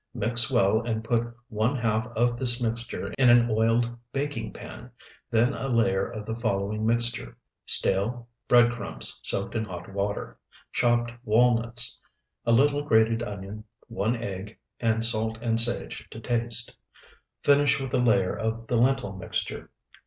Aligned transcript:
Mix 0.15 0.49
well 0.49 0.81
and 0.81 1.03
put 1.03 1.31
one 1.49 1.75
half 1.75 2.07
of 2.17 2.39
this 2.39 2.59
mixture 2.59 3.13
in 3.19 3.29
an 3.29 3.47
oiled 3.51 3.87
baking 4.11 4.51
pan, 4.51 4.89
then 5.29 5.53
a 5.53 5.67
layer 5.67 6.09
of 6.09 6.25
the 6.25 6.33
following 6.33 6.87
mixture: 6.87 7.37
Stale 7.67 8.27
bread 8.47 8.71
crumbs 8.71 9.19
soaked 9.23 9.53
in 9.53 9.65
hot 9.65 9.93
water, 9.93 10.39
chopped 10.73 11.13
walnuts, 11.23 11.99
a 12.45 12.51
little 12.51 12.83
grated 12.83 13.21
onion, 13.21 13.63
one 13.89 14.15
egg, 14.15 14.57
and 14.79 15.05
salt 15.05 15.37
and 15.39 15.59
sage 15.59 16.09
to 16.09 16.19
taste. 16.19 16.75
Finish 17.43 17.79
with 17.79 17.93
a 17.93 17.99
layer 17.99 18.35
of 18.35 18.65
the 18.65 18.77
lentil 18.77 19.15
mixture. 19.15 19.69